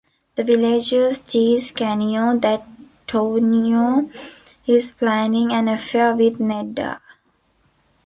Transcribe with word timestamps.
The 0.33 0.43
villagers 0.43 1.19
tease 1.19 1.69
Canio 1.69 2.35
that 2.39 2.65
Tonio 3.05 4.09
is 4.65 4.93
planning 4.93 5.51
an 5.51 5.67
affair 5.67 6.15
with 6.15 6.39
Nedda. 6.39 6.97